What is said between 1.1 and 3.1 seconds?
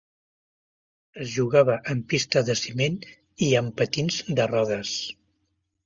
Es jugava en pista de ciment